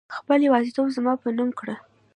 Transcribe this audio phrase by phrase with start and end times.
[0.17, 1.75] خپل يوازيتوب زما په نوم کړه